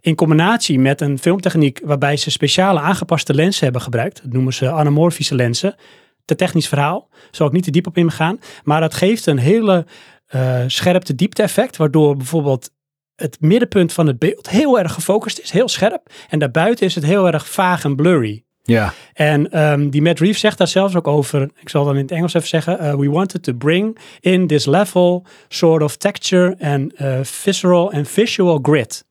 [0.00, 4.22] In combinatie met een filmtechniek waarbij ze speciale aangepaste lenzen hebben gebruikt.
[4.22, 5.74] Dat noemen ze anamorfische lenzen.
[6.24, 7.08] Te technisch verhaal.
[7.30, 8.40] Zal ik niet te diep op ingaan.
[8.64, 9.86] Maar dat geeft een hele
[10.26, 11.76] eh scherpte diepte effect.
[11.76, 12.70] Waardoor bijvoorbeeld
[13.16, 15.50] het middenpunt van het beeld heel erg gefocust is.
[15.50, 16.12] Heel scherp.
[16.28, 18.44] En daarbuiten is het heel erg vaag en blurry.
[18.66, 22.02] Ja, En ehm, die Matt Reeves zegt daar zelfs ook over, ik zal dan in
[22.02, 26.56] het Engels even zeggen, uh, we wanted to bring in this level sort of texture
[26.60, 29.04] and uh, visceral and visual grit.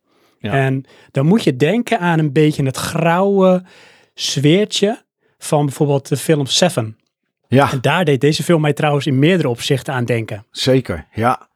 [0.43, 0.51] Ja.
[0.51, 3.63] En dan moet je denken aan een beetje het grauwe
[4.13, 5.01] sfeertje
[5.37, 6.97] van bijvoorbeeld de film Seven.
[7.47, 10.45] ja En daar deed deze film mij trouwens in meerdere opzichten aan denken.
[10.51, 11.07] zeker.
[11.13, 11.47] Ja.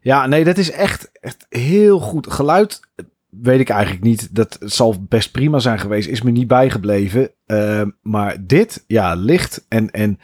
[0.00, 2.32] ja, nee, dat is echt, echt heel goed.
[2.32, 2.80] Geluid
[3.28, 4.34] weet ik eigenlijk niet.
[4.34, 6.08] Dat zal best prima zijn geweest.
[6.08, 7.30] Is me niet bijgebleven.
[7.46, 10.18] Ehm, maar dit, ja, licht en, en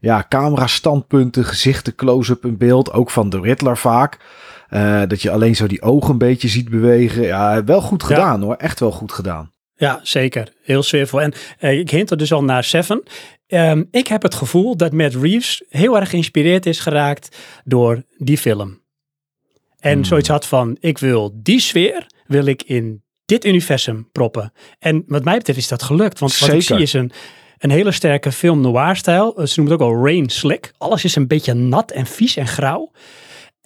[0.00, 2.92] ja, camera standpunten, gezichten, close-up in beeld.
[2.92, 4.18] Ook van de Riddler vaak.
[4.68, 7.22] Eh, dat je alleen zo die ogen een beetje ziet bewegen.
[7.22, 8.06] Ja, wel goed Ja.
[8.08, 8.54] gedaan hoor.
[8.54, 9.52] Echt wel goed gedaan.
[9.76, 10.52] Ja, zeker.
[10.62, 11.20] Heel sfeervol.
[11.22, 13.02] En eh, ik hint er dus al naar Seven.
[13.46, 18.38] Ehm, ik heb het gevoel dat Matt Reeves heel erg geïnspireerd is geraakt door die
[18.38, 18.80] film.
[19.78, 20.04] En Hmm.
[20.04, 24.52] zoiets had van, ik wil die sfeer, wil ik in dit universum proppen.
[24.78, 26.18] En wat mij betreft is dat gelukt.
[26.18, 27.12] Want wat ik zie is een,
[27.58, 29.32] een hele sterke film noir stijl.
[29.46, 30.72] Ze noemen het ook al rain slick.
[30.78, 32.90] Alles is een beetje nat en vies en grauw.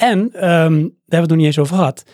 [0.01, 2.05] En, ehm, daar hebben we het nog niet eens over gehad.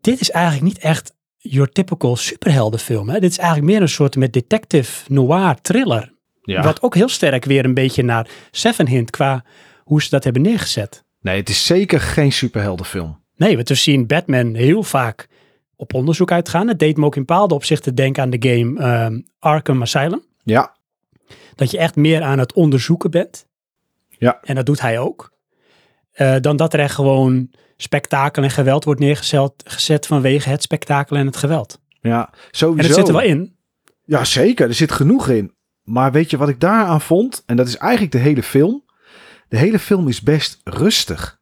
[0.00, 3.08] Dit is eigenlijk niet echt your typical superheldenfilm.
[3.08, 3.20] Hè?
[3.20, 6.12] Dit is eigenlijk meer een soort met detective noir thriller.
[6.42, 6.62] Ja.
[6.62, 9.44] Wat ook heel sterk weer een beetje naar Seven hint qua
[9.84, 11.04] hoe ze dat hebben neergezet.
[11.20, 13.22] Nee, het is zeker geen superheldenfilm.
[13.36, 15.28] Nee, we zien Batman heel vaak
[15.76, 16.68] op onderzoek uitgaan.
[16.68, 20.22] Het deed me ook in bepaalde opzichten denken aan de game ehm, Arkham Asylum.
[20.42, 20.76] Ja,
[21.54, 23.46] Dat je echt meer aan het onderzoeken bent.
[24.08, 24.38] Ja.
[24.42, 25.32] En dat doet hij ook.
[26.18, 31.16] Eh, dan dat er echt gewoon spektakel en geweld wordt neergezet gezet vanwege het spektakel
[31.16, 31.80] en het geweld.
[32.00, 32.82] ja, sowieso.
[32.82, 33.56] En het zit er wel in.
[34.04, 34.68] Ja, zeker.
[34.68, 35.54] Er zit genoeg in.
[35.82, 37.42] Maar weet je wat ik daaraan vond?
[37.46, 38.84] En dat is eigenlijk de hele film.
[39.48, 41.37] De hele film is best rustig.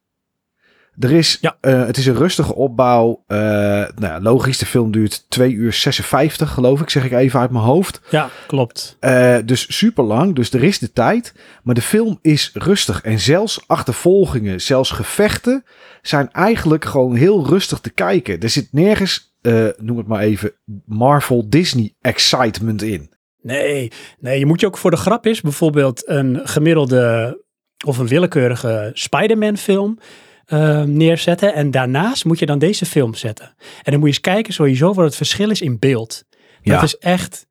[0.99, 1.57] Er is, Ja.
[1.61, 3.25] eh, het is een rustige opbouw.
[3.27, 7.41] Eh, nou ja, logisch, de film duurt 2 uur 56, geloof ik, zeg ik even
[7.41, 8.01] uit mijn hoofd.
[8.11, 8.97] Ja, klopt.
[9.01, 11.35] Eh, dus super lang, dus er is de tijd.
[11.63, 13.03] Maar de film is rustig.
[13.03, 15.65] En zelfs achtervolgingen, zelfs gevechten,
[16.03, 18.41] zijn eigenlijk gewoon heel rustig te kijken.
[18.41, 19.35] Er zit nergens,
[19.77, 20.53] noem het maar even,
[20.85, 23.15] Marvel Disney excitement in.
[23.43, 27.39] Nee, nee, je moet je ook voor de grap is bijvoorbeeld een gemiddelde
[27.87, 29.99] of een willekeurige Spider-Man film
[30.47, 31.55] eh, neerzetten.
[31.55, 33.55] En daarnaast moet je dan deze film zetten.
[33.59, 36.25] En dan moet je eens kijken sowieso wat het verschil is in beeld.
[36.63, 37.47] Dat is echt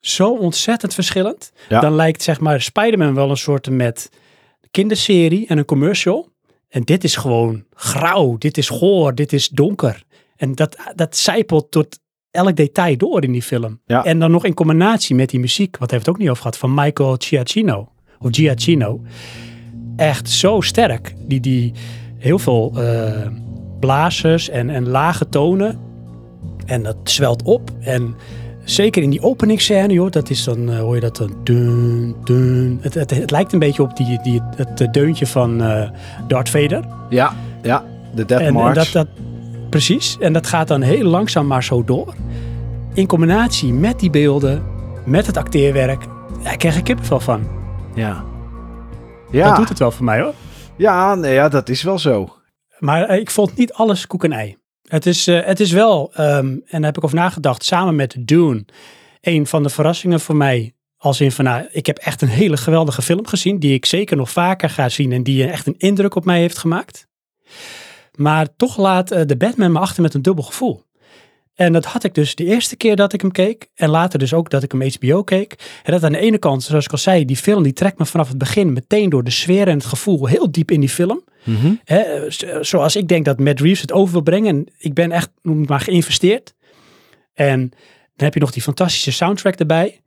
[0.00, 1.52] zo ontzettend verschillend.
[1.68, 1.80] Ja.
[1.80, 4.10] Dan lijkt zeg maar Spider-Man wel een soort met
[4.70, 6.28] kinderserie en een commercial.
[6.68, 10.02] En dit is gewoon grauw, dit is goor, dit is donker.
[10.36, 11.98] En dat, dat zijpelt tot
[12.30, 13.80] elk detail door in die film.
[13.86, 14.04] Ja.
[14.04, 16.58] En dan nog in combinatie met die muziek, wat heeft het ook niet over gehad,
[16.58, 17.92] van Michael Giacchino.
[18.18, 19.00] Of Giacchino.
[19.96, 21.14] Echt zo sterk.
[21.18, 21.72] Die, die
[22.18, 23.26] heel veel eh
[23.80, 25.78] blazers en, en lage tonen.
[26.66, 27.70] En dat zwelt op.
[27.80, 28.14] En
[28.64, 32.78] zeker in die openingsscène, joh, dat is dan, eh, hoor je dat dan, dun, dun.
[32.82, 35.90] Het, het, het lijkt een beetje op die, die, het deuntje van eh
[36.28, 36.84] Darth Vader.
[37.08, 37.84] Ja, ja.
[38.14, 38.74] De Death En, en March.
[38.74, 39.06] dat, dat,
[39.70, 40.16] Precies.
[40.20, 42.14] En dat gaat dan heel langzaam maar zo door.
[42.94, 44.62] In combinatie met die beelden,
[45.04, 46.04] met het acteerwerk.
[46.42, 47.40] Ja, ik krijg er kippenvel van.
[47.94, 48.12] Ja.
[48.12, 48.24] Dat
[49.30, 50.32] Ja, doet het wel voor mij hoor.
[50.76, 52.36] Ja, nee, ja, dat is wel zo.
[52.78, 54.56] Maar eh, ik vond niet alles koek en ei.
[54.88, 58.16] Het is, eh, het is wel, ehm, en daar heb ik over nagedacht, samen met
[58.18, 58.64] Dune,
[59.20, 60.74] een van de verrassingen voor mij.
[60.96, 64.16] Als in van, nou, ik heb echt een hele geweldige film gezien, die ik zeker
[64.16, 67.08] nog vaker ga zien en die echt een indruk op mij heeft gemaakt.
[68.14, 70.84] Maar toch laat eh, de Batman me achter met een dubbel gevoel.
[71.56, 73.68] En dat had ik dus de eerste keer dat ik hem keek.
[73.74, 75.80] En later dus ook dat ik hem HBO keek.
[75.82, 78.06] En dat aan de ene kant, zoals ik al zei, die film die trekt me
[78.06, 81.24] vanaf het begin meteen door de sfeer en het gevoel heel diep in die film.
[82.28, 84.56] Z- zoals ik denk dat Matt Reeves het over wil brengen.
[84.56, 86.54] En ik ben echt, noem maar, geïnvesteerd.
[87.34, 87.60] En
[88.16, 90.00] dan heb je nog die fantastische soundtrack erbij.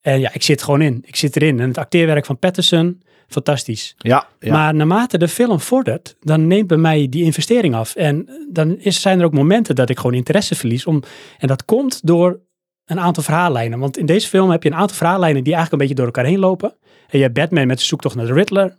[0.00, 1.02] En ja, ik zit gewoon in.
[1.06, 1.60] Ik zit erin.
[1.60, 3.94] En het acteerwerk van Patterson, fantastisch.
[3.98, 4.52] Ja, ja.
[4.52, 7.94] Maar naarmate de film vordert, dan neemt bij mij die investering af.
[7.94, 10.86] En dan is, zijn er ook momenten dat ik gewoon interesse verlies.
[10.86, 11.02] Om,
[11.38, 12.40] en dat komt door
[12.86, 13.78] een aantal verhaallijnen.
[13.78, 16.30] Want in deze film heb je een aantal verhaallijnen die eigenlijk een beetje door elkaar
[16.30, 16.74] heen lopen.
[17.08, 18.76] En je hebt Batman met de zoektocht naar de Riddler.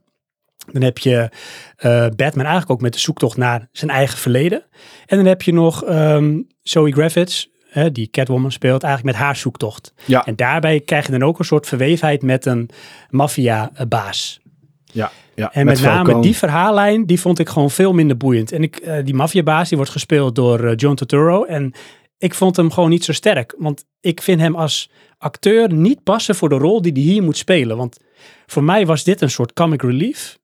[0.71, 1.29] Dan heb je
[1.75, 4.63] eh, Batman eigenlijk ook met de zoektocht naar zijn eigen verleden.
[5.05, 9.35] En dan heb je nog ehm, Zoe Kravitz, hè, die Catwoman speelt, eigenlijk met haar
[9.35, 9.93] zoektocht.
[10.05, 12.69] ja, En daarbij krijg je dan ook een soort verwevenheid met een
[13.09, 14.39] maffia-baas.
[14.83, 15.53] ja, ja.
[15.53, 18.51] En met, name die verhaallijn, die vond ik gewoon veel minder boeiend.
[18.51, 21.43] En ik, eh, die maffiabaas, die wordt gespeeld door eh, John Turturro.
[21.43, 21.73] En
[22.17, 23.55] ik vond hem gewoon niet zo sterk.
[23.57, 27.37] Want ik vind hem als acteur niet passen voor de rol die hij hier moet
[27.37, 27.77] spelen.
[27.77, 27.97] Want
[28.45, 30.37] voor mij was dit een soort comic relief.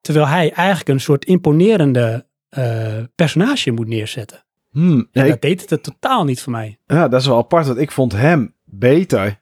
[0.00, 4.44] Terwijl hij eigenlijk een soort imponerende eh, personage moet neerzetten.
[4.72, 6.78] Hmm, ja, En ik- dat deed het er totaal niet voor mij.
[6.86, 9.40] ja, dat is wel apart, want ik vond hem beter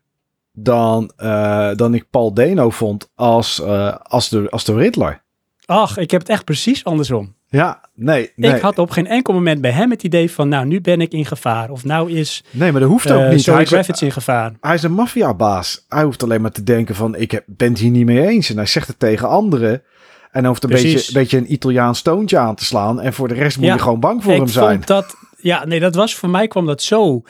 [0.53, 5.23] dan, eh, dan ik Paul Dano vond als, eh, als, de, als de Riddler.
[5.65, 7.35] Ach, ik heb het echt precies andersom.
[7.47, 8.55] Ja, nee, nee.
[8.55, 11.13] Ik had op geen enkel moment bij hem het idee van, nou, nu ben ik
[11.13, 11.71] in gevaar.
[11.71, 13.47] Of nou is nee, maar dat hoeft ook uh, niet.
[13.47, 14.53] Hij is, in gevaar.
[14.61, 15.85] hij is een maffiabaas.
[15.89, 18.51] Hij hoeft alleen maar te denken van, ik ben het hier niet mee eens.
[18.51, 19.83] En hij zegt het tegen anderen.
[20.31, 20.93] En hoeft een Precies.
[20.95, 23.01] beetje, beetje een Italiaans toontje aan te slaan.
[23.01, 24.75] En voor de rest moet Ja, je gewoon bang voor hem zijn.
[24.75, 27.23] vond dat, ja, nee, dat was voor mij kwam dat zo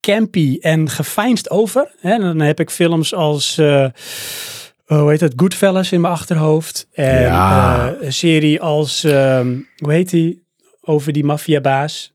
[0.00, 1.90] campy en gefijnst over.
[2.00, 3.86] En dan heb ik films als, eh,
[4.86, 6.88] hoe heet het, Goodfellas in mijn achterhoofd.
[6.92, 7.88] En Ja.
[7.94, 10.44] eh, een serie als, ehm, hoe heet die,
[10.80, 12.12] over die maffiabaas.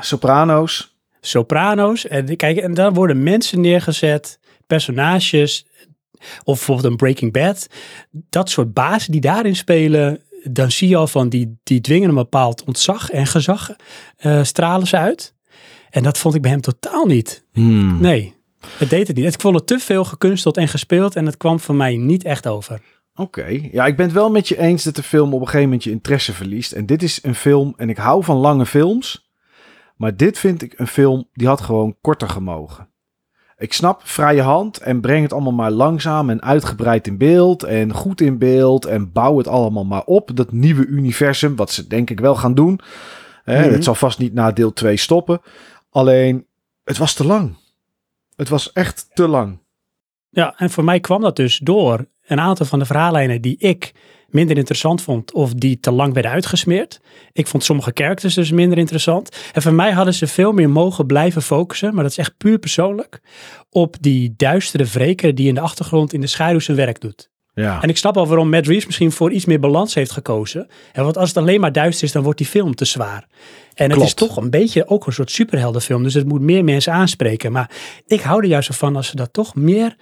[0.00, 0.96] Soprano's.
[1.20, 2.06] Soprano's.
[2.06, 5.66] En kijk, en daar worden mensen neergezet, personages,
[6.44, 7.66] of bijvoorbeeld een Breaking Bad.
[8.10, 12.14] Dat soort bazen die daarin spelen, dan zie je al van die, die dwingen een
[12.14, 13.76] bepaald ontzag en gezag,
[14.16, 15.34] eh, stralen ze uit.
[15.90, 17.44] En dat vond ik bij hem totaal niet.
[17.52, 18.00] Hmm.
[18.00, 18.34] Nee,
[18.78, 19.34] het deed het niet.
[19.34, 22.46] Ik vond het te veel gekunsteld en gespeeld en het kwam voor mij niet echt
[22.46, 22.80] over.
[23.14, 25.64] Oké, ja, ik ben het wel met je eens dat de film op een gegeven
[25.64, 26.72] moment je interesse verliest.
[26.72, 29.30] En dit is een film, en ik hou van lange films,
[29.96, 32.88] maar dit vind ik een film die had gewoon korter gemogen.
[33.58, 37.92] Ik snap vrije hand en breng het allemaal maar langzaam en uitgebreid in beeld en
[37.92, 40.30] goed in beeld en bouw het allemaal maar op.
[40.34, 42.80] Dat nieuwe universum, wat ze denk ik wel gaan doen.
[43.44, 43.72] Hè, Mhm.
[43.72, 45.40] Het zal vast niet na deel 2 stoppen.
[45.90, 46.46] Alleen,
[46.84, 47.54] het was te lang.
[48.36, 49.58] Het was echt te lang.
[50.28, 53.94] Ja, en voor mij kwam dat dus door een aantal van de verhaallijnen die ik
[54.28, 57.00] minder interessant vond of die te lang werden uitgesmeerd.
[57.32, 59.36] Ik vond sommige characters dus minder interessant.
[59.52, 62.58] En voor mij hadden ze veel meer mogen blijven focussen, maar dat is echt puur
[62.58, 63.20] persoonlijk,
[63.70, 67.30] op die duistere wreker die in de achtergrond in de schaduw zijn werk doet.
[67.54, 67.82] Ja.
[67.82, 70.68] En ik snap al waarom Matt Reeves misschien voor iets meer balans heeft gekozen.
[70.92, 73.26] En want als het alleen maar duister is, dan wordt die film te zwaar.
[73.74, 76.02] En het is toch een beetje ook een soort superheldenfilm.
[76.02, 77.52] Dus het moet meer mensen aanspreken.
[77.52, 77.70] Maar
[78.06, 79.96] ik hou er juist van als ze dat toch meer,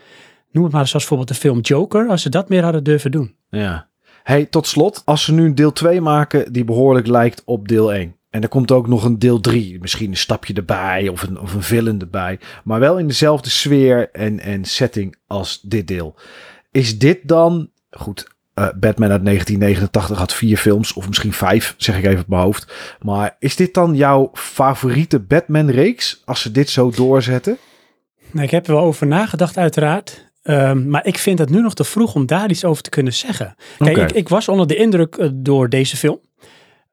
[0.50, 3.34] noem het maar zoals bijvoorbeeld de film Joker, als ze dat meer hadden durven doen.
[3.48, 3.88] Ja.
[4.24, 8.16] Hey, tot slot, als ze nu deel 2 maken die behoorlijk lijkt op deel 1.
[8.30, 11.54] En er komt ook nog een deel 3, misschien een stapje erbij of een, of
[11.54, 12.38] een villain erbij.
[12.64, 16.14] Maar wel in dezelfde sfeer en, en setting als dit deel.
[16.70, 21.98] Is dit dan, goed, eh, Batman uit 1989 had vier films, of misschien vijf, zeg
[21.98, 22.72] ik even op mijn hoofd.
[23.00, 27.58] Maar is dit dan jouw favoriete Batman-reeks, als ze dit zo doorzetten?
[28.30, 30.32] Nou, ik heb er wel over nagedacht uiteraard.
[30.44, 33.12] Ehm, maar ik vind het nu nog te vroeg om daar iets over te kunnen
[33.12, 33.54] zeggen.
[33.78, 36.20] Kijk, ik, ik was onder de indruk eh, door deze film.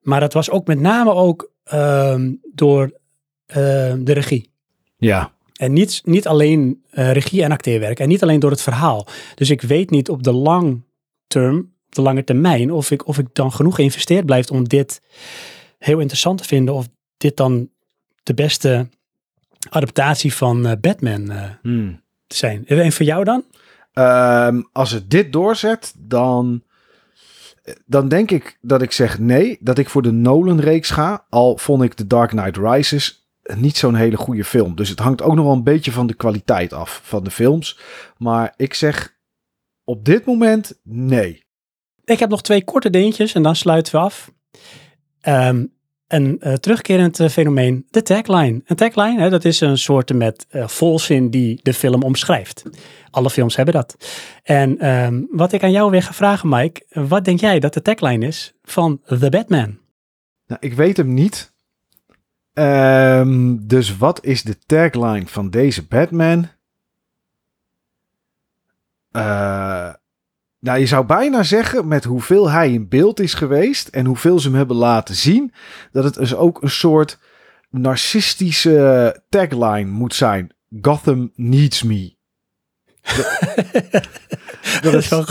[0.01, 2.99] Maar dat was ook met name ook ehm, door
[3.45, 4.49] ehm, de regie.
[4.97, 7.99] Ja, En niet, niet alleen eh, regie en acteerwerk.
[7.99, 9.07] En niet alleen door het verhaal.
[9.35, 10.83] Dus ik weet niet op de lang
[11.27, 15.01] term, op de lange termijn, of ik, of ik dan genoeg geïnvesteerd blijf om dit
[15.77, 16.73] heel interessant te vinden.
[16.73, 16.87] Of
[17.17, 17.69] dit dan
[18.23, 18.87] de beste
[19.69, 22.01] adaptatie van eh, Batman Hmm.
[22.35, 22.67] Zijn.
[22.67, 23.43] En voor jou dan?
[23.93, 26.63] Ehm, als het dit doorzet, dan.
[27.85, 31.25] dan denk ik dat ik zeg nee, dat ik voor de Nolan-reeks ga.
[31.29, 34.75] Al vond ik The Dark Knight Rises niet zo'n hele goede film.
[34.75, 37.79] Dus het hangt ook nog wel een beetje van de kwaliteit af van de films.
[38.17, 39.19] Maar ik zeg
[39.83, 41.45] op dit moment nee.
[42.03, 44.31] Ik heb nog twee korte dingetjes en dan sluiten we af.
[45.21, 45.65] Ehm,
[46.13, 48.61] een eh, terugkerend eh, fenomeen, de tagline.
[48.65, 52.63] Een tagline, hè, dat is een soort met eh, volzin die de film omschrijft.
[53.11, 53.95] Alle films hebben dat.
[54.43, 56.85] En ehm, wat ik aan jou weer ga vragen, Mike.
[56.89, 59.77] Wat denk jij dat de tagline is van The Batman?
[60.47, 61.53] Nou, ik weet hem niet.
[62.53, 66.47] Ehm, dus wat is de tagline van deze Batman?
[69.11, 69.93] Eh,
[70.61, 74.47] nou, je zou bijna zeggen, met hoeveel hij in beeld is geweest en hoeveel ze
[74.47, 75.53] hem hebben laten zien,
[75.91, 77.19] dat het dus ook een soort
[77.69, 80.53] narcistische tagline moet zijn.
[80.81, 82.15] Gotham needs me.
[84.81, 85.25] Dat is wel.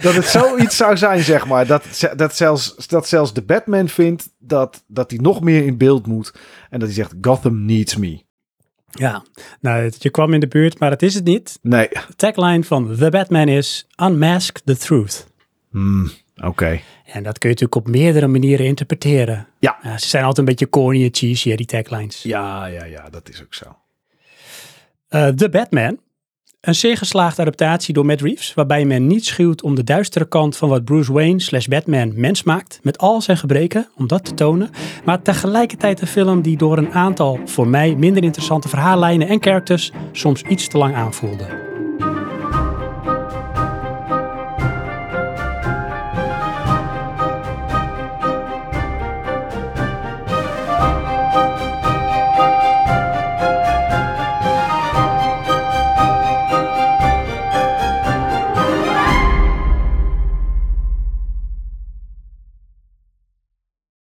[0.00, 1.66] Dat het zoiets zou zijn, zeg maar.
[1.66, 1.84] Dat,
[2.16, 6.34] dat, zelfs, dat zelfs de Batman vindt dat, dat hij nog meer in beeld moet.
[6.70, 8.25] En dat hij zegt, Gotham needs me.
[8.90, 9.24] Ja,
[9.60, 11.58] nou, je kwam in de buurt, maar het is het niet.
[11.62, 11.88] Nee.
[11.88, 15.26] De tagline van The Batman is Unmask the Truth.
[15.70, 16.10] Hmm,
[16.42, 16.80] Oké.
[17.04, 19.46] En dat kun je natuurlijk op meerdere manieren interpreteren.
[19.58, 19.78] Ja.
[19.98, 22.22] Ze zijn altijd een beetje corny en cheesy, die taglines.
[22.22, 23.76] Ja, ja, ja, dat is ook zo.
[25.08, 25.98] Eh, The Batman.
[26.66, 30.56] Een zeer geslaagde adaptatie door Matt Reeves, waarbij men niet schuwt om de duistere kant
[30.56, 34.34] van wat Bruce Wayne slash Batman mens maakt, met al zijn gebreken, om dat te
[34.34, 34.70] tonen,
[35.04, 39.92] maar tegelijkertijd een film die door een aantal voor mij minder interessante verhaallijnen en characters
[40.12, 41.75] soms iets te lang aanvoelde.